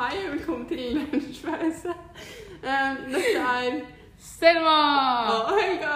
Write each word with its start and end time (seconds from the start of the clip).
Hei, 0.00 0.16
og 0.26 0.32
velkommen 0.32 0.68
til 0.68 0.94
lunsjpause. 1.12 1.88
Eh, 2.62 2.92
dette 3.12 3.40
er 3.40 3.80
Selma! 4.16 4.76
og 5.28 5.58
Helga. 5.58 5.90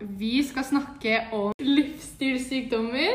Vi 0.00 0.46
skal 0.48 0.64
snakke 0.64 1.18
om 1.32 1.52
livsstilssykdommer 1.60 3.10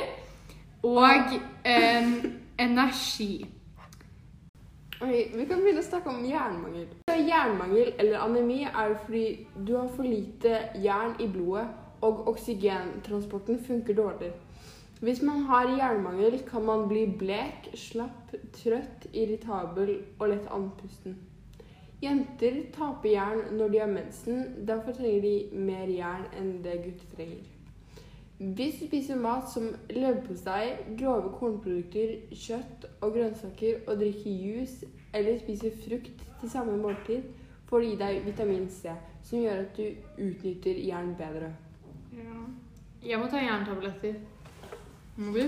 og 0.83 1.33
em, 1.65 2.13
energi. 2.59 3.49
Okay, 5.01 5.23
vi 5.33 5.47
kan 5.49 5.57
begynne 5.57 5.81
å 5.81 5.87
snakke 5.89 6.13
om 6.13 6.21
jernmangel. 6.21 6.85
Jernmangel 7.09 7.95
eller 7.97 8.21
anemi 8.27 8.59
er 8.69 8.93
fordi 9.07 9.25
du 9.57 9.73
har 9.79 9.89
for 9.95 10.05
lite 10.05 10.67
jern 10.85 11.17
i 11.17 11.31
blodet, 11.33 11.65
og 12.01 12.27
oksygentransporten 12.35 13.57
funker 13.65 13.97
dårlig. 13.97 14.35
Hvis 14.99 15.21
man 15.21 15.45
har 15.47 15.69
jernmangel, 15.77 16.41
kan 16.47 16.65
man 16.65 16.87
bli 16.89 17.05
blek, 17.19 17.69
slapp, 17.75 18.33
trøtt, 18.51 19.07
irritabel 19.13 19.93
og 20.19 20.25
lett 20.33 20.47
andpusten. 20.51 21.15
Jenter 22.03 22.57
taper 22.75 23.09
jern 23.11 23.45
når 23.55 23.71
de 23.71 23.79
har 23.79 23.91
mensen, 23.91 24.43
derfor 24.67 24.95
trenger 24.95 25.21
de 25.23 25.63
mer 25.67 25.87
jern 25.91 26.25
enn 26.39 26.51
det 26.63 26.77
gutter 26.83 27.15
trenger. 27.15 27.47
Hvis 28.39 28.77
du 28.79 28.85
spiser 28.87 29.19
mat 29.19 29.49
som 29.51 29.65
leverpostei, 29.91 30.95
grove 30.99 31.31
kornprodukter, 31.35 32.13
kjøtt 32.31 32.85
og 33.01 33.15
grønnsaker 33.15 33.81
og 33.85 33.99
drikker 33.99 34.31
juice 34.31 34.87
eller 35.13 35.39
spiser 35.41 35.75
frukt 35.83 36.23
til 36.39 36.51
samme 36.51 36.77
måltid, 36.79 37.23
får 37.67 37.83
det 37.83 37.89
gi 37.89 37.97
deg 37.99 38.21
vitamin 38.25 38.67
C, 38.71 38.95
som 39.23 39.43
gjør 39.43 39.63
at 39.65 39.79
du 39.79 40.23
utnytter 40.23 40.79
jern 40.87 41.11
bedre. 41.19 41.51
Ja. 42.15 42.35
Jeg 43.03 43.19
må 43.19 43.27
ta 43.31 43.43
jerntabletter. 43.43 44.15
Må 45.19 45.33
du? 45.35 45.41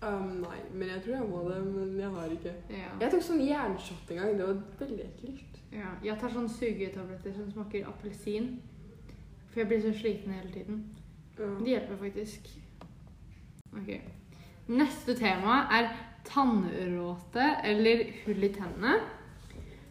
Um, 0.00 0.28
nei, 0.40 0.58
men 0.72 0.88
jeg 0.88 1.02
tror 1.04 1.14
jeg 1.18 1.28
må 1.28 1.40
det, 1.44 1.58
men 1.66 1.96
jeg 2.00 2.08
har 2.14 2.30
ikke. 2.32 2.52
Ja. 2.72 2.92
Jeg 3.02 3.12
tok 3.12 3.24
sånn 3.26 3.42
jernshot 3.44 4.12
en 4.14 4.20
gang. 4.22 4.38
Det 4.38 4.46
var 4.48 4.62
veldig 4.80 5.06
ekkelt. 5.10 5.58
ja. 5.76 5.90
Jeg 6.06 6.16
tar 6.22 6.32
sånn 6.32 6.48
sugetabletter 6.48 7.34
som 7.36 7.50
smaker 7.52 7.90
appelsin. 7.90 8.54
For 9.50 9.60
jeg 9.60 9.68
blir 9.68 9.82
så 9.84 9.92
sliten 9.98 10.32
hele 10.32 10.52
tiden. 10.54 10.80
Ja. 11.36 11.50
Det 11.58 11.68
hjelper 11.74 12.00
faktisk. 12.00 12.48
Ok. 13.76 13.92
Neste 14.70 15.16
tema 15.18 15.64
er 15.76 15.90
tannråte 16.24 17.46
eller 17.66 18.06
hull 18.24 18.46
i 18.46 18.52
tennene. 18.54 18.96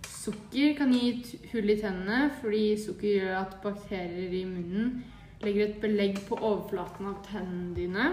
Sukker 0.09 0.73
kan 0.77 0.91
gi 0.93 1.13
hull 1.53 1.69
i 1.69 1.77
tennene 1.79 2.31
fordi 2.41 2.63
sukker 2.81 3.19
gjør 3.19 3.37
at 3.43 3.55
bakterier 3.63 4.33
i 4.41 4.43
munnen 4.47 5.03
legger 5.43 5.69
et 5.69 5.79
belegg 5.83 6.19
på 6.27 6.39
overflaten 6.39 7.13
av 7.13 7.21
tennene 7.29 7.75
dine. 7.77 8.09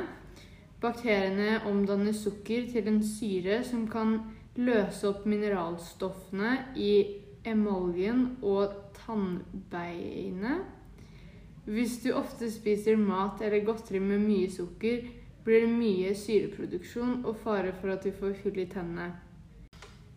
Bakteriene 0.80 1.62
omdanner 1.69 2.12
sukker 2.12 2.66
til 2.72 2.88
en 2.91 3.02
syre 3.05 3.62
som 3.64 3.86
kan 3.88 4.19
løse 4.56 5.08
opp 5.08 5.24
mineralstoffene 5.28 6.52
i 6.77 6.92
emaljen 7.46 8.36
og 8.44 8.74
tannbeinet. 8.96 10.64
Hvis 11.66 11.98
du 12.05 12.12
ofte 12.14 12.50
spiser 12.52 12.98
mat 13.00 13.41
eller 13.42 13.64
godteri 13.66 13.98
med 14.02 14.22
mye 14.22 14.50
sukker, 14.52 15.06
blir 15.46 15.62
det 15.64 15.70
mye 15.70 16.12
syreproduksjon 16.18 17.22
og 17.24 17.38
fare 17.42 17.72
for 17.80 17.94
at 17.94 18.05
du 18.06 18.12
får 18.14 18.36
hull 18.42 18.58
i 18.62 18.68
tennene. 18.70 19.12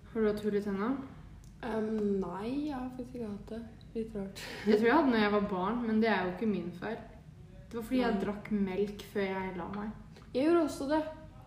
Har 0.10 0.22
du 0.22 0.28
hatt 0.30 0.44
hull 0.46 0.58
i 0.58 0.62
tenna? 0.66 0.90
Um, 1.62 1.90
nei, 2.22 2.70
jeg 2.70 2.74
har 2.74 2.88
faktisk 2.96 3.16
ikke 3.20 3.28
hatt 3.30 3.52
det. 3.54 3.60
Litt 3.94 4.16
rart. 4.16 4.42
Jeg 4.70 4.78
tror 4.80 4.88
jeg 4.88 4.96
hadde 4.96 5.10
det 5.10 5.14
når 5.16 5.24
jeg 5.24 5.34
var 5.34 5.48
barn, 5.50 5.80
men 5.86 6.02
det 6.02 6.10
er 6.10 6.22
jo 6.26 6.34
ikke 6.36 6.50
min 6.50 6.70
feil. 6.78 7.00
Det 7.70 7.78
var 7.78 7.86
fordi 7.86 8.00
jeg 8.02 8.20
drakk 8.24 8.52
melk 8.54 9.04
før 9.14 9.26
jeg 9.28 9.56
la 9.58 9.66
meg. 9.74 9.90
Jeg 10.34 10.46
gjorde 10.46 10.62
også 10.64 10.88
det, 10.90 11.02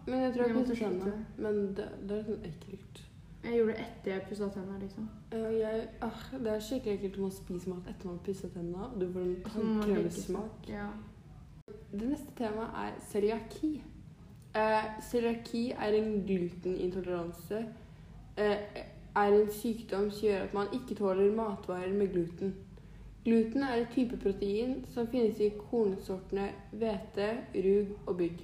men 0.06 0.20
jeg 0.20 0.32
tror 0.32 0.42
jeg 0.42 0.48
Jeg 0.48 0.56
måtte 0.56 0.76
skjønne. 0.76 1.14
Men 1.38 1.60
det, 1.76 1.88
det 2.08 2.18
er 2.18 2.30
litt 2.30 2.46
ekkelt. 2.46 3.02
Jeg 3.44 3.52
gjorde 3.56 3.72
det 3.72 3.84
etter 3.84 4.12
jeg 4.12 4.22
pussa 4.28 4.48
tenna, 4.54 4.78
liksom. 4.78 5.08
Jeg, 5.32 5.86
ah, 6.02 6.20
det 6.44 6.50
er 6.52 6.60
skikkelig 6.62 6.92
ekkelt 6.98 7.18
å 7.26 7.30
spise 7.34 7.70
mat 7.70 7.88
etter 7.90 8.06
man 8.06 8.18
har 8.18 8.26
pussa 8.26 8.50
tenna. 8.54 8.90
Du 8.98 9.06
får 9.14 9.24
en 9.24 9.36
tannkremsmak. 9.48 10.68
Ja. 10.70 10.88
Det 11.92 12.08
neste 12.08 12.34
temaet 12.38 12.78
er 12.84 13.00
cøliaki. 13.10 13.72
Eh, 14.54 14.90
cøliaki 15.10 15.62
er 15.72 15.98
en 15.98 16.12
glutenintoleranse. 16.26 17.64
Eh, 18.36 18.84
er 19.16 19.38
en 19.40 19.50
sykdom 19.50 20.10
som 20.10 20.28
gjør 20.28 20.46
at 20.46 20.54
man 20.54 20.70
ikke 20.72 20.94
tåler 20.98 21.34
matvarer 21.34 21.92
med 21.92 22.12
gluten. 22.14 22.54
Gluten 23.24 23.62
er 23.62 23.74
et 23.74 23.92
type 23.94 24.16
protein 24.22 24.84
som 24.90 25.06
finnes 25.06 25.38
i 25.40 25.52
kornsortene 25.70 26.48
hvete, 26.72 27.28
rug 27.54 27.92
og 28.06 28.16
bygg. 28.16 28.40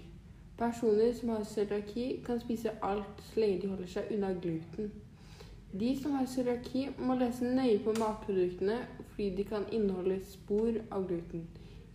Personer 0.59 1.13
som 1.15 1.29
har 1.29 1.45
cøliaki, 1.45 2.21
kan 2.27 2.41
spise 2.41 2.71
alt 2.83 3.21
så 3.23 3.41
lenge 3.41 3.61
de 3.63 3.69
holder 3.69 3.87
seg 3.93 4.09
unna 4.17 4.33
gluten. 4.43 4.91
De 5.81 5.93
som 6.03 6.17
har 6.19 6.27
cøliaki, 6.27 6.89
må 6.99 7.15
lese 7.21 7.45
nøye 7.45 7.79
på 7.85 7.95
matproduktene 7.99 8.79
fordi 9.13 9.31
de 9.37 9.45
kan 9.45 9.65
inneholde 9.73 10.19
spor 10.25 10.73
av 10.91 11.07
gluten. 11.09 11.45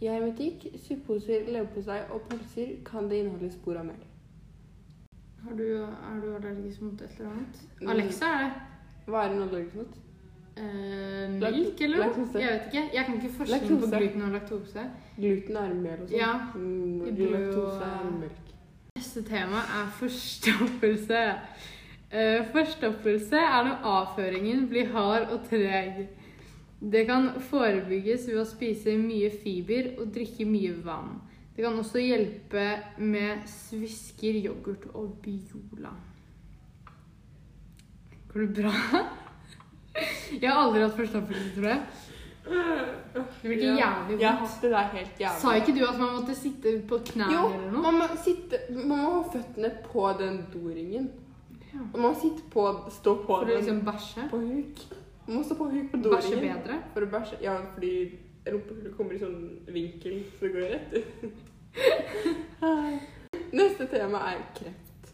I 0.03 0.07
hermetikk, 0.11 0.65
supposer, 0.87 1.45
leverpostei 1.47 1.99
og 2.11 2.21
pølser 2.29 2.73
kan 2.87 3.07
det 3.09 3.21
inneholde 3.23 3.51
spor 3.51 3.79
av 3.79 3.85
mel. 3.87 4.01
Har 5.43 5.57
du, 5.59 5.63
er 5.83 6.21
du 6.23 6.29
allergisk 6.35 6.81
mot 6.81 7.01
et 7.01 7.17
eller 7.19 7.31
annet? 7.33 7.61
Mm. 7.81 7.89
Alexa 7.89 8.25
er 8.25 8.43
det. 8.43 8.51
Hva 9.07 9.25
er 9.25 9.33
hun 9.33 9.41
allergisk 9.47 9.75
mot? 9.81 9.99
Eh, 10.53 11.31
milk, 11.33 11.81
eller 11.81 12.03
noe? 12.03 12.27
Jeg 12.39 12.51
vet 12.53 12.67
ikke. 12.69 12.83
Jeg 12.93 13.05
kan 13.05 13.15
ikke 13.19 13.33
forskjellen 13.39 13.81
på 13.81 13.89
gluten 13.95 14.21
og 14.27 14.35
laktose. 14.37 14.85
Gluten 15.17 15.57
er 15.63 15.73
mel 15.73 15.99
og 15.99 16.07
sånn. 16.07 16.17
Ja, 16.19 16.33
Mm, 16.55 17.05
Laktose 17.33 17.89
er 17.89 18.11
melk. 18.21 18.52
Neste 19.13 19.29
tema 19.29 19.59
er 19.69 19.89
forstoppelse. 19.93 21.19
Eh, 22.09 22.47
forstoppelse 22.49 23.37
er 23.37 23.67
når 23.67 23.83
avføringen 23.85 24.63
blir 24.71 24.87
hard 24.89 25.27
og 25.35 25.43
treg. 25.51 25.99
Det 26.81 27.03
kan 27.05 27.27
forebygges 27.51 28.25
ved 28.31 28.39
å 28.41 28.47
spise 28.49 28.95
mye 28.97 29.29
fiber 29.29 29.91
og 29.99 30.09
drikke 30.15 30.49
mye 30.49 30.73
vann. 30.81 31.21
Det 31.53 31.61
kan 31.61 31.77
også 31.77 32.01
hjelpe 32.01 32.65
med 32.97 33.45
svisker, 33.53 34.41
yoghurt 34.47 34.89
og 34.95 35.13
Biola. 35.21 35.93
Går 38.33 38.47
det 38.47 38.51
bra? 38.63 38.73
Jeg 40.41 40.49
har 40.49 40.57
aldri 40.57 40.87
hatt 40.87 40.97
forstoppelse, 40.97 41.53
tror 41.59 41.75
jeg. 41.75 43.02
Det 43.13 43.23
blir 43.43 43.63
Ja. 43.63 43.75
jævlig 43.77 44.19
Ja, 44.21 44.31
vondt. 44.39 44.61
det 44.61 44.71
er 44.71 44.87
helt 44.93 45.19
jævlig. 45.19 45.39
Sa 45.41 45.53
ikke 45.55 45.75
du 45.79 45.85
at 45.85 45.99
man 45.99 46.15
måtte 46.15 46.35
sitte 46.35 46.81
på 46.87 46.97
knærne 47.05 47.33
Jo, 47.33 47.47
eller 47.53 47.71
noe? 47.71 47.81
man 47.81 47.93
må, 47.99 48.07
sitte, 48.23 48.59
man 48.69 48.97
må 48.97 49.11
ha 49.13 49.23
føttene 49.33 49.71
på 49.91 50.07
den 50.19 50.45
doringen. 50.53 51.09
Ja. 51.73 51.79
Og 51.93 51.99
man 51.99 52.11
må 52.11 52.19
sitte 52.21 52.41
på, 52.51 52.67
stå 52.91 53.15
på 53.21 53.25
For 53.27 53.45
å 53.45 53.57
liksom 53.57 53.81
bæsje? 53.85 54.29
på 54.29 54.37
huk. 54.39 54.77
Man 55.27 55.37
må 55.37 55.43
stå 55.43 55.55
på 55.55 55.69
huk 55.71 55.91
på 55.91 55.97
doringen. 56.03 56.21
Bæsje 56.21 56.41
bedre? 56.41 56.79
For 56.93 57.01
å 57.01 57.09
bæsje. 57.09 57.41
Ja, 57.41 57.57
fordi 57.73 58.11
rumpehullet 58.47 58.97
kommer 58.97 59.13
i 59.13 59.19
sånn 59.19 59.59
vinkel, 59.67 60.23
så 60.39 60.47
det 60.47 60.53
går 60.53 60.69
rett 60.73 60.93
ut. 60.93 61.03
Neste 63.53 63.85
tema 63.89 64.19
er 64.33 64.41
kreft. 64.57 65.13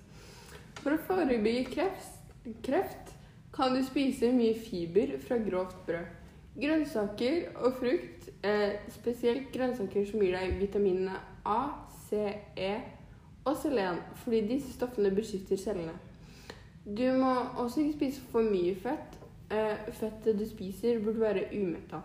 For 0.79 0.95
å 0.95 0.97
forebygge 1.07 1.65
kreft, 1.73 2.33
kreft 2.63 3.13
kan 3.55 3.73
du 3.75 3.81
spise 3.83 4.31
mye 4.35 4.53
fiber 4.55 5.17
fra 5.19 5.37
grovt 5.43 5.75
brød. 5.87 6.05
Grønnsaker 6.55 7.51
og 7.55 7.73
frukt, 7.79 8.29
eh, 8.43 8.79
spesielt 8.89 9.51
grønnsaker 9.53 10.05
som 10.05 10.19
gir 10.19 10.35
deg 10.35 10.57
vitaminene 10.59 11.15
A, 11.45 11.59
C, 12.09 12.33
E 12.57 12.73
og 13.45 13.57
selen, 13.57 14.01
fordi 14.15 14.41
disse 14.47 14.73
stoffene 14.73 15.11
beskytter 15.15 15.57
cellene. 15.57 15.95
Du 16.85 17.05
må 17.21 17.33
også 17.57 17.81
ikke 17.81 17.93
spise 17.93 18.21
for 18.31 18.41
mye 18.41 18.75
fett. 18.75 19.19
Eh, 19.51 19.93
fettet 19.93 20.39
du 20.39 20.45
spiser, 20.49 21.03
burde 21.03 21.19
være 21.19 21.47
umetta. 21.53 22.01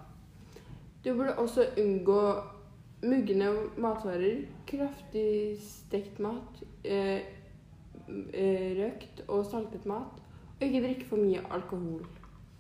Du 1.05 1.15
burde 1.15 1.39
også 1.39 1.67
unngå 1.79 2.21
mugne 3.03 3.51
matvarer, 3.77 4.45
kraftig 4.67 5.57
stekt 5.61 6.21
mat, 6.21 6.63
eh, 6.85 7.21
eh, 8.33 8.77
røkt 8.79 9.25
og 9.29 9.45
saltet 9.47 9.87
mat, 9.87 10.23
og 10.61 10.63
ikke 10.63 10.83
drikke 10.87 11.07
for 11.07 11.17
mye 11.17 11.41
alkohol. 11.51 12.07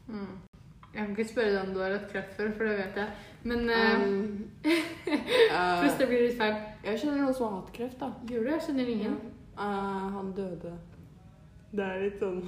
Mm. 0.08 0.53
Jeg 0.94 1.02
kan 1.02 1.10
ikke 1.10 1.28
spørre 1.28 1.50
deg 1.50 1.68
om 1.68 1.72
du 1.74 1.80
har 1.82 1.90
hatt 1.96 2.10
kreft 2.12 2.36
før, 2.38 2.50
for 2.54 2.68
det 2.70 2.74
vet 2.78 2.98
jeg. 3.02 3.08
Men 3.42 3.70
eh, 3.70 3.94
Um, 4.04 4.50
eh, 4.64 4.82
hvis 5.82 5.96
det 5.98 6.06
blir 6.08 6.22
litt 6.28 6.38
feil 6.38 6.54
jeg 6.84 7.00
kjenner 7.00 7.22
noen 7.24 7.34
som 7.34 7.48
har 7.48 7.56
hatt 7.60 7.72
kreft, 7.74 7.98
da. 8.00 8.10
Gjør 8.30 8.44
du? 8.46 8.50
Jeg 8.54 8.62
kjenner 8.68 8.90
ingen. 8.94 9.14
Eh, 9.58 10.04
han 10.16 10.32
døde. 10.36 10.74
Det 11.74 11.84
er 11.84 12.02
litt 12.04 12.20
sånn 12.22 12.42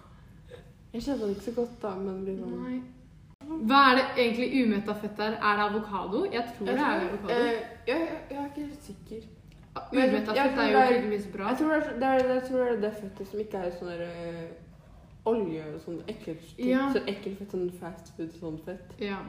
Jeg 0.92 1.04
kjenner 1.04 1.20
han 1.22 1.34
ikke 1.36 1.46
så 1.46 1.54
godt, 1.60 1.76
da, 1.82 1.92
men 2.00 2.24
sånn 2.26 2.56
Nei. 2.64 2.78
Hva 3.50 3.80
er 3.90 3.98
det 3.98 4.06
egentlig 4.24 4.48
umetta 4.64 4.94
fett 5.00 5.20
er? 5.22 5.36
Er 5.38 5.60
det 5.60 5.66
avokado? 5.68 6.24
Jeg 6.30 6.42
tror 6.56 6.66
det 6.70 6.74
er 6.78 7.04
avokado. 7.04 7.34
eh, 7.34 7.44
jeg, 7.46 7.60
jeg, 7.86 8.08
jeg 8.30 8.40
er 8.40 8.48
ikke 8.50 8.64
helt 8.64 8.88
sikker. 8.88 9.20
jeg- 9.20 9.36
Umetta 9.94 10.34
fett 10.34 10.58
er 10.58 10.72
jo 10.72 10.82
tydeligvis 10.90 11.28
bra. 11.32 11.48
Jeg 11.48 11.58
tror 11.58 11.68
det 11.70 12.08
er, 12.10 12.18
det 12.26 12.40
det 12.50 12.82
det 12.82 12.92
fettet 12.98 13.30
som 13.30 13.40
ikke 13.40 13.62
er 13.62 13.70
sånn 13.78 13.90
derre 13.92 14.10
eh, 14.26 14.50
olje 15.28 15.64
og 15.74 15.80
sånn 15.84 16.02
ekkelt. 16.08 16.52
Ja. 16.58 16.90
Så 16.94 17.02
ekkelt 17.10 17.38
fett, 17.38 17.50
sånn 17.50 17.72
fast 17.80 18.12
food 18.16 18.32
sånn 18.40 18.60
fett. 18.64 18.94
Ja. 19.02 19.20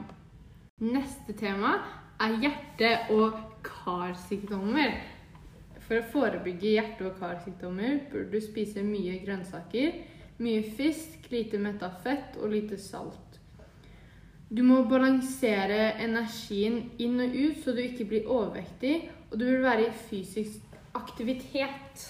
Neste 0.82 1.34
tema 1.38 1.74
er 2.20 2.38
hjerte- 2.42 3.10
og 3.14 3.36
karsykdommer. 3.62 4.96
For 5.82 6.00
å 6.00 6.08
forebygge 6.12 6.76
hjerte- 6.78 7.06
og 7.06 7.18
karsykdommer 7.18 8.00
burde 8.10 8.30
du 8.30 8.40
spise 8.40 8.82
mye 8.82 9.18
grønnsaker, 9.24 9.92
Mye 10.42 10.62
fisk, 10.62 11.28
lite 11.30 11.58
metta 11.60 11.90
fett 12.02 12.36
og 12.40 12.50
lite 12.50 12.78
salt. 12.80 13.38
Du 14.52 14.62
må 14.66 14.82
balansere 14.88 15.92
energien 16.02 16.80
inn 17.00 17.20
og 17.22 17.36
ut 17.36 17.60
så 17.62 17.74
du 17.76 17.80
ikke 17.84 18.08
blir 18.10 18.26
overvektig, 18.28 18.96
og 19.30 19.38
du 19.38 19.46
vil 19.46 19.62
være 19.64 19.86
i 19.86 19.94
fysisk 20.08 20.74
aktivitet. 20.98 22.02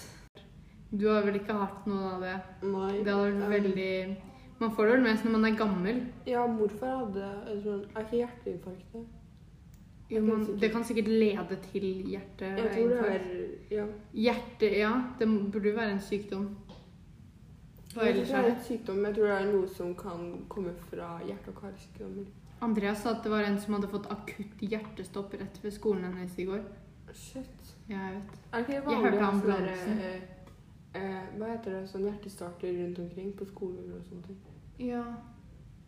Du 0.93 1.07
har 1.09 1.25
vel 1.25 1.39
ikke 1.39 1.55
hatt 1.57 1.87
noe 1.89 2.11
av 2.15 2.21
det? 2.21 2.35
Nei. 2.69 2.91
Det 3.01 3.13
hadde 3.15 3.31
vært 3.31 3.41
um, 3.41 3.53
veldig 3.55 3.93
Man 4.59 4.73
får 4.77 4.85
det 4.85 4.93
vel 4.93 5.05
mest 5.07 5.25
når 5.25 5.33
man 5.35 5.47
er 5.49 5.55
gammel. 5.57 6.01
Ja, 6.29 6.43
morfar 6.47 6.99
hadde 6.99 7.23
jeg 7.49 7.61
tror, 7.63 7.79
Er 7.89 8.05
ikke 8.05 8.19
hjerteinfarkt 8.19 8.93
det? 8.93 9.03
Jo, 10.13 10.21
man, 10.27 10.43
det 10.61 10.69
kan 10.69 10.83
sikkert 10.85 11.09
lede 11.09 11.57
til 11.71 11.87
hjerteinfarkt. 12.11 12.61
Jeg 12.61 12.75
tror 12.75 12.93
det 12.93 13.15
er. 13.15 13.25
Ja. 13.73 13.85
Hjerte, 14.13 14.69
ja. 14.77 14.91
Det 15.19 15.27
burde 15.55 15.71
jo 15.71 15.75
være 15.79 15.95
en 15.95 16.03
sykdom. 16.03 16.45
Hva 17.93 18.05
Jeg 18.05 18.13
tror 18.13 18.21
ikke 18.21 18.43
det 18.43 18.43
er 18.43 18.51
et 18.51 18.67
sykdom, 18.67 19.01
jeg 19.05 19.15
tror 19.15 19.27
det 19.29 19.33
er 19.39 19.49
noe 19.49 19.67
som 19.69 19.91
kan 19.97 20.29
komme 20.49 20.73
fra 20.89 21.09
hjerte- 21.25 21.53
og 21.53 21.59
karsykdommer. 21.61 22.29
Andreas 22.63 23.01
sa 23.03 23.11
at 23.13 23.25
det 23.25 23.31
var 23.33 23.45
en 23.47 23.59
som 23.59 23.75
hadde 23.75 23.89
fått 23.91 24.07
akutt 24.13 24.61
hjertestopp 24.61 25.33
rett 25.41 25.59
ved 25.63 25.73
skolen 25.75 26.05
hennes 26.07 26.37
i 26.39 26.45
går. 26.47 26.61
Shit. 27.13 27.73
Ja, 27.89 27.97
jeg 27.97 28.15
vet. 28.15 28.39
Er 28.53 28.63
det 28.67 28.73
Jeg 28.73 28.85
vanlig 28.85 29.17
å 29.19 29.23
ha 29.23 29.31
sånn 29.31 29.51
derre, 29.51 30.21
eh, 30.93 31.23
Hva 31.37 31.51
heter 31.51 31.77
det? 31.77 31.83
Sånn 31.89 32.07
hjertestarter 32.07 32.73
rundt 32.79 32.99
omkring 32.99 33.31
på 33.37 33.45
skoler 33.49 33.93
og 33.95 34.03
sånne 34.09 34.27
ting. 34.27 34.39
Ja. 34.89 35.03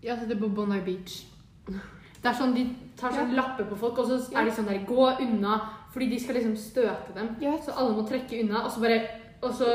Jeg 0.04 0.28
det 0.30 0.40
på 0.40 0.50
Bondi 0.50 0.82
Beach. 0.86 1.26
Det 1.66 2.30
er 2.32 2.38
sånn 2.38 2.54
De 2.54 2.66
tar 2.98 3.14
sånn 3.14 3.36
lapper 3.38 3.66
på 3.70 3.78
folk, 3.78 4.00
og 4.00 4.08
så 4.10 4.38
er 4.38 4.46
de 4.46 4.54
sånn 4.54 4.70
der 4.70 4.86
Gå 4.86 5.10
unna! 5.22 5.60
Fordi 5.94 6.10
de 6.12 6.20
skal 6.20 6.36
liksom 6.36 6.56
støte 6.60 7.14
dem. 7.16 7.36
Yes. 7.42 7.66
Så 7.66 7.72
alle 7.72 7.96
må 7.96 8.06
trekke 8.08 8.42
unna, 8.44 8.66
og 8.66 8.72
så 8.72 8.82
bare 8.84 9.02
Og 9.42 9.54
så 9.54 9.70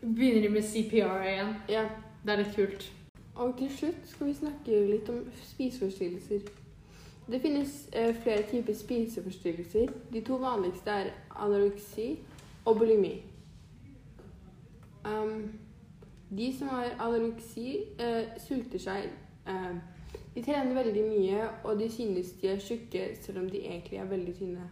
begynner 0.00 0.42
de 0.42 0.48
med 0.48 0.62
CPR 0.64 1.26
igjen. 1.26 1.56
ja. 1.68 1.88
Det 2.24 2.32
er 2.34 2.40
litt 2.42 2.54
kult. 2.56 2.84
Og 3.38 3.52
til 3.56 3.70
slutt 3.70 4.08
skal 4.10 4.26
vi 4.26 4.34
snakke 4.34 4.78
litt 4.90 5.08
om 5.08 5.20
spiseforstyrrelser. 5.52 6.48
Det 7.30 7.40
finnes 7.40 7.88
eh, 7.92 8.10
flere 8.22 8.42
typer 8.50 8.74
spiseforstyrrelser. 8.74 9.92
De 10.12 10.20
to 10.26 10.36
vanligste 10.42 10.90
er 10.90 11.10
anoreksi 11.36 12.18
og 12.64 12.78
bulimi. 12.78 13.22
De 16.30 16.52
som 16.58 16.68
har 16.68 16.96
anoreksi, 16.98 17.84
eh, 17.98 18.38
sulter 18.38 18.78
seg. 18.78 19.08
Eh, 19.46 19.76
de 20.34 20.42
trener 20.42 20.74
veldig 20.74 21.04
mye, 21.04 21.48
og 21.64 21.78
de 21.78 21.88
synes 21.90 22.32
de 22.40 22.48
er 22.48 22.60
tjukke 22.60 23.08
selv 23.20 23.38
om 23.38 23.50
de 23.50 23.58
egentlig 23.58 23.98
er 23.98 24.04
veldig 24.04 24.34
tynne. 24.34 24.70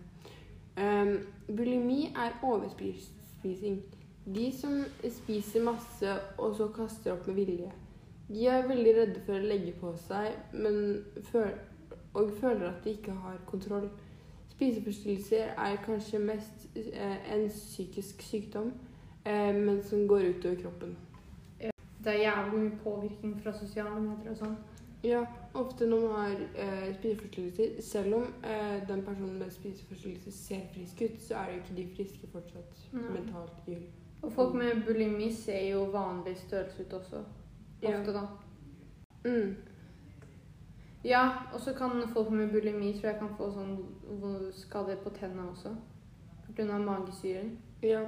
Um, 0.76 1.18
bulimi 1.56 2.12
er 2.16 2.36
overspising. 2.42 3.82
De 4.34 4.52
som 4.60 4.84
spiser 5.10 5.62
masse 5.64 6.16
og 6.38 6.56
så 6.56 6.68
kaster 6.68 7.12
opp 7.12 7.26
med 7.26 7.34
vilje. 7.34 7.72
De 8.28 8.46
er 8.46 8.68
veldig 8.68 8.92
redde 8.96 9.22
for 9.24 9.38
å 9.38 9.46
legge 9.46 9.72
på 9.80 9.94
seg 9.96 10.34
føl 11.30 11.54
og 12.16 12.32
føler 12.40 12.68
at 12.68 12.84
de 12.84 12.90
ikke 12.96 13.12
har 13.12 13.40
kontroll. 13.46 13.88
Spiseforstyrrelser 14.48 15.52
er 15.56 15.76
kanskje 15.84 16.18
mest 16.18 16.68
eh, 16.76 17.34
en 17.34 17.48
psykisk 17.48 18.22
sykdom, 18.22 18.72
eh, 19.26 19.54
men 19.54 19.82
som 19.84 20.08
går 20.08 20.30
utover 20.30 20.60
kroppen. 20.62 20.96
Det 22.06 22.14
er 22.14 22.20
jævlig 22.22 22.58
mye 22.60 22.78
påvirkning 22.84 23.32
fra 23.42 23.52
sosiale 23.52 24.00
medier 24.00 24.30
og 24.30 24.36
sånn. 24.38 24.56
Ja, 25.04 25.24
ofte 25.58 25.86
når 25.90 26.04
man 26.06 26.20
har 26.20 26.42
eh, 26.54 26.84
spiseforstyrrelser, 26.94 27.82
selv 27.82 28.14
om 28.14 28.28
eh, 28.46 28.76
den 28.88 29.02
personen 29.02 29.38
med 29.40 29.50
spiseforstyrrelser 29.50 30.30
ser 30.32 30.60
frisk 30.74 31.02
ut, 31.02 31.20
så 31.22 31.34
er 31.40 31.50
jo 31.50 31.56
ikke 31.64 31.76
de 31.76 31.86
friske 31.96 32.30
fortsatt 32.32 32.84
Nei. 32.92 33.02
mentalt. 33.16 33.68
i- 33.68 33.90
Og 34.22 34.32
folk 34.32 34.54
med 34.54 34.84
bulimi 34.86 35.32
ser 35.32 35.66
jo 35.72 35.84
vanlig 35.92 36.36
størrelse 36.36 36.82
ut 36.86 36.92
også. 36.92 37.24
Ja. 37.82 37.98
Ofte, 37.98 38.12
da. 38.12 38.26
Mm. 39.24 39.56
Ja, 41.04 41.28
og 41.54 41.60
så 41.60 41.72
kan 41.74 42.08
folk 42.14 42.30
med 42.30 42.50
bulimi 42.50 42.92
tror 42.92 43.10
jeg 43.10 43.18
kan 43.18 43.34
få 43.38 43.50
sånn 43.52 44.52
skader 44.52 44.96
på 45.04 45.10
tennene 45.10 45.50
også. 45.50 45.74
Pga. 46.56 46.78
magesyren. 46.78 47.58
Ja. 47.82 48.00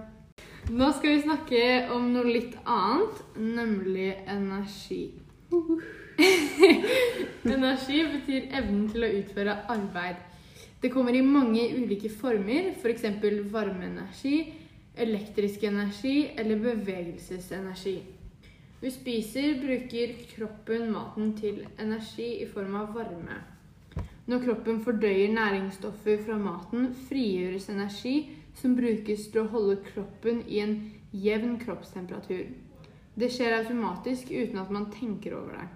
Nå 0.68 0.90
skal 0.92 1.14
vi 1.14 1.24
snakke 1.24 1.62
om 1.94 2.10
noe 2.12 2.28
litt 2.28 2.58
annet, 2.68 3.22
nemlig 3.40 4.10
energi. 4.28 5.06
energi 7.56 8.02
betyr 8.12 8.50
evnen 8.60 8.84
til 8.92 9.06
å 9.06 9.12
utføre 9.22 9.56
arbeid. 9.72 10.20
Det 10.82 10.92
kommer 10.92 11.16
i 11.16 11.24
mange 11.24 11.64
ulike 11.74 12.10
former, 12.12 12.72
f.eks. 12.76 13.06
varmeenergi, 13.50 14.36
elektrisk 14.98 15.64
energi 15.66 16.30
eller 16.36 16.60
bevegelsesenergi. 16.62 17.96
Vi 18.80 18.90
spiser, 18.94 19.56
bruker 19.58 20.12
kroppen 20.34 20.92
maten 20.92 21.32
til 21.38 21.64
energi 21.80 22.28
i 22.44 22.46
form 22.46 22.76
av 22.78 22.92
varme. 22.94 23.40
Når 24.28 24.44
kroppen 24.44 24.82
fordøyer 24.84 25.32
næringsstoffer 25.32 26.20
fra 26.26 26.36
maten, 26.38 26.92
frigjøres 27.08 27.70
energi 27.72 28.14
som 28.60 28.76
brukes 28.76 29.28
til 29.32 29.44
å 29.44 29.50
holde 29.52 29.78
kroppen 29.90 30.42
i 30.46 30.62
en 30.64 30.78
jevn 31.12 31.56
kroppstemperatur. 31.62 32.48
Det 33.18 33.30
skjer 33.34 33.56
automatisk 33.56 34.30
uten 34.30 34.58
at 34.62 34.70
man 34.70 34.90
tenker 34.94 35.34
over 35.38 35.56
det. 35.58 35.68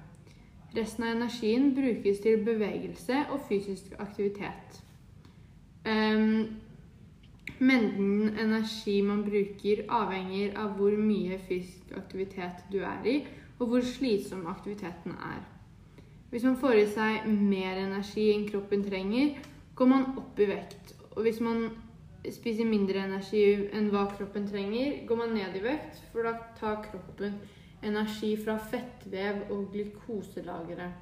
Resten 0.76 1.05
av 1.05 1.17
energien 1.17 1.73
brukes 1.75 2.20
til 2.25 2.44
bevegelse 2.46 3.26
og 3.31 3.43
fysisk 3.49 3.93
aktivitet. 4.00 4.79
Um, 5.84 6.62
mengden 7.58 8.38
energi 8.38 9.00
man 9.02 9.25
bruker, 9.26 9.84
avhenger 9.88 10.55
av 10.58 10.76
hvor 10.79 10.94
mye 10.96 11.38
fysisk 11.49 11.93
aktivitet 11.99 12.62
du 12.73 12.81
er 12.87 13.08
i, 13.08 13.17
og 13.58 13.69
hvor 13.69 13.84
slitsom 13.87 14.46
aktiviteten 14.50 15.19
er. 15.19 15.43
Hvis 16.31 16.46
man 16.49 16.56
får 16.56 16.79
i 16.81 16.87
seg 16.94 17.26
mer 17.29 17.76
energi 17.76 18.31
enn 18.32 18.46
kroppen 18.49 18.87
trenger, 18.87 19.34
går 19.76 19.90
man 19.90 20.06
opp 20.17 20.40
i 20.40 20.49
vekt. 20.49 20.94
Og 21.12 21.26
hvis 21.26 21.43
man 21.44 21.67
spiser 22.30 22.69
mindre 22.69 23.02
energi 23.02 23.42
enn 23.74 23.88
hva 23.90 24.04
kroppen 24.12 24.46
trenger, 24.46 25.00
går 25.08 25.19
man 25.19 25.34
ned 25.34 25.56
i 25.58 25.64
vekt, 25.64 25.98
for 26.12 26.28
da 26.28 26.36
tar 26.58 26.78
kroppen 26.84 27.40
energi 27.82 28.36
fra 28.38 28.58
fettvev 28.70 29.48
og 29.50 29.72
glukoselagre. 29.72 30.92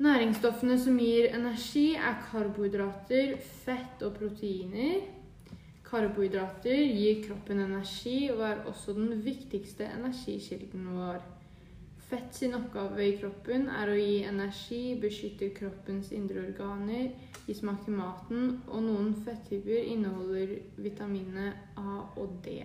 Næringsstoffene 0.00 0.78
som 0.80 0.96
gir 1.00 1.30
energi, 1.36 1.94
er 1.94 2.20
karbohydrater, 2.30 3.34
fett 3.64 4.04
og 4.04 4.14
proteiner. 4.16 5.02
Karbohydrater 5.84 6.78
gir 6.92 7.20
kroppen 7.26 7.60
energi 7.64 8.30
og 8.32 8.40
er 8.46 8.62
også 8.70 8.94
den 8.96 9.20
viktigste 9.24 9.88
energikilden 9.88 10.86
vår. 10.96 11.20
Fett 12.10 12.34
sin 12.34 12.54
oppgave 12.54 13.04
i 13.06 13.12
kroppen 13.20 13.68
er 13.70 13.90
å 13.92 13.94
gi 13.94 14.16
energi, 14.26 14.96
beskytte 14.98 15.52
kroppens 15.54 16.08
indre 16.10 16.40
organer, 16.42 17.12
gi 17.46 17.54
smak 17.54 17.84
til 17.84 17.94
maten, 17.94 18.48
og 18.66 18.80
noen 18.82 19.12
fettyper 19.22 19.84
inneholder 19.92 20.56
vitaminene 20.82 21.52
A 21.78 22.00
og 22.18 22.32
D. 22.42 22.64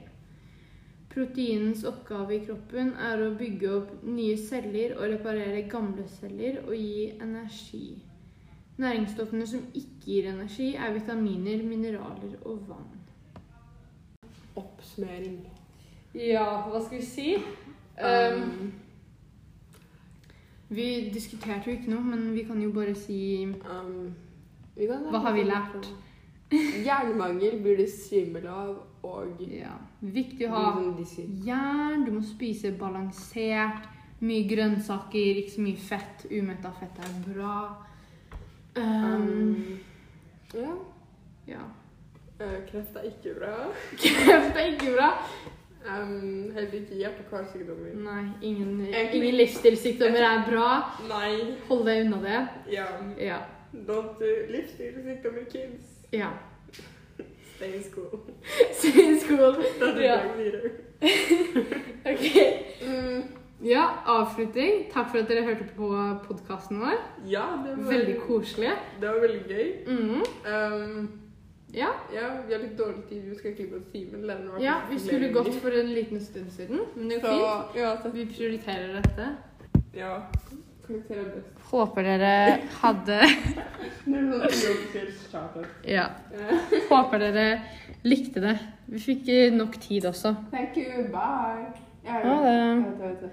Proteinens 1.13 1.83
oppgave 1.85 2.33
i 2.33 2.39
kroppen 2.47 2.89
er 2.97 3.21
å 3.21 3.35
bygge 3.37 3.69
opp 3.69 3.91
nye 4.07 4.33
celler 4.41 4.95
og 4.97 5.11
reparere 5.13 5.61
gamle 5.69 6.07
celler 6.09 6.57
og 6.63 6.73
gi 6.73 7.11
energi. 7.13 7.83
Næringsstoffene 8.81 9.45
som 9.47 9.67
ikke 9.77 10.07
gir 10.07 10.31
energi, 10.31 10.71
er 10.73 10.95
vitaminer, 10.97 11.61
mineraler 11.69 12.33
og 12.41 12.65
vann. 12.71 12.89
Oppsummering. 14.57 15.37
Ja, 16.17 16.47
hva 16.65 16.81
skal 16.81 16.97
vi 16.97 17.05
si? 17.05 17.37
Um, 18.01 18.73
vi 20.69 21.09
diskuterte 21.13 21.69
jo 21.69 21.77
ikke 21.77 21.91
noe, 21.93 22.03
men 22.03 22.33
vi 22.33 22.45
kan 22.47 22.61
jo 22.61 22.71
bare 22.73 22.95
si 22.97 23.45
um, 23.45 24.13
Hva 24.75 25.21
har 25.27 25.35
vi 25.35 25.45
lært? 25.45 25.89
Jernmangel 26.85 27.59
blir 27.63 27.79
du 27.81 27.85
svimmel 27.89 28.45
av, 28.49 28.75
og 29.05 29.41
ja, 29.49 29.73
Viktig 30.01 30.47
å 30.47 30.53
ha 30.53 30.63
jern. 31.45 32.05
Du 32.05 32.13
må 32.15 32.21
spise 32.25 32.73
balansert. 32.77 33.89
Mye 34.25 34.45
grønnsaker, 34.47 35.41
ikke 35.41 35.55
så 35.57 35.65
mye 35.65 35.81
fett. 35.89 36.27
Umetta 36.31 36.71
fett 36.79 37.01
er 37.03 37.17
bra. 37.27 37.57
Um, 38.75 38.85
Um, 38.85 39.79
ja. 40.53 40.71
ja. 41.47 41.61
Eh, 42.39 42.71
kreft 42.71 42.95
er 42.95 43.01
ikke 43.01 43.39
bra. 43.39 43.53
Kreft 43.97 44.57
er 44.57 44.65
ikke 44.73 44.95
bra. 44.97 45.09
Um, 45.85 46.51
heller 46.53 46.73
ikke 46.73 46.95
hjerte- 46.97 47.21
og 47.25 47.29
karsykdommer. 47.29 47.91
Nei, 47.93 48.23
ingen, 48.41 48.79
ingen 49.13 49.35
livsstilssykdommer 49.35 50.17
er 50.25 50.43
bra. 50.49 50.69
Nei. 51.09 51.53
Hold 51.67 51.85
deg 51.85 52.05
unna 52.05 52.17
det. 52.23 52.39
Ja. 52.73 52.85
Ja. 53.21 53.37
Don't 53.73 54.17
do 54.19 54.31
livsstilssykdommer, 54.49 55.45
kids. 55.51 55.87
ja. 56.13 56.29
Stay 57.55 57.73
in 57.77 57.83
school. 57.83 58.19
Stay 58.79 59.01
in 59.03 59.19
school. 59.19 59.55
er 59.81 60.01
Ja. 60.01 60.17
det 60.23 60.37
videre. 60.37 60.69
Ok. 62.11 62.25
Mm, 62.87 63.23
Ja, 63.65 63.85
avslutning. 64.05 64.89
Takk 64.93 65.09
for 65.11 65.17
at 65.21 65.29
dere 65.29 65.43
hørte 65.45 65.63
på 65.77 65.87
podkasten 66.27 66.79
vår. 66.81 66.97
ja, 67.29 67.45
det 67.65 67.77
var 67.77 67.91
Veldig 67.93 68.17
koselig. 68.27 68.69
Det 69.01 69.07
var 69.09 69.19
veldig 69.19 69.43
gøy. 69.47 69.71
Mm. 69.87 70.23
Um, 70.51 71.11
Ja, 71.75 71.89
Ja, 72.13 72.29
vi 72.47 72.53
har 72.55 72.61
litt 72.61 72.77
dårlig 72.79 73.03
tid. 73.09 73.23
Vi 73.29 73.35
skal 73.35 73.53
klippe 73.57 73.75
oss 73.81 73.87
timen. 73.91 74.23
ja 74.63 74.77
vi 74.89 74.99
skulle 74.99 75.29
gått 75.35 75.53
for 75.61 75.71
en 75.75 75.89
liten 75.93 76.21
stund 76.21 76.51
siden, 76.51 76.79
men 76.95 77.09
det 77.09 77.21
går 77.21 77.35
fint. 77.35 77.75
ja, 77.81 77.95
Vi 78.13 78.25
prioriterer 78.25 78.93
dette. 79.01 79.29
ja. 79.93 80.21
Karakter 80.85 81.15
er 81.17 81.29
best. 81.33 81.61
Håper 81.71 82.03
dere 82.05 82.59
hadde 82.81 83.15
sånn. 85.31 85.65
Ja. 85.89 86.05
Håper 86.91 87.23
dere 87.23 87.45
likte 88.05 88.43
det. 88.43 88.53
Vi 88.91 89.01
fikk 89.01 89.29
eh, 89.33 89.49
nok 89.55 89.79
tid 89.81 90.05
også. 90.05 90.35
Thank 90.51 90.77
you, 90.77 91.07
bye. 91.13 91.73
Ja, 92.05 92.21
det. 92.45 93.31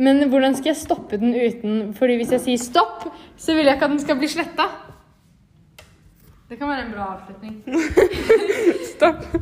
Men 0.00 0.24
hvordan 0.32 0.56
skal 0.56 0.72
jeg 0.72 0.80
stoppe 0.80 1.18
den 1.20 1.34
uten 1.36 1.92
Fordi 1.94 2.16
hvis 2.18 2.32
jeg 2.34 2.40
sier 2.40 2.58
stopp, 2.62 3.04
så 3.36 3.54
vil 3.54 3.68
jeg 3.68 3.76
ikke 3.76 3.84
at 3.90 3.92
den 3.92 4.00
skal 4.02 4.16
bli 4.18 4.30
sletta. 4.32 4.66
Det 6.48 6.58
kan 6.58 6.68
være 6.68 6.86
en 6.86 6.92
bra 6.92 7.04
avslutning. 7.14 7.64
Stopp. 8.94 9.24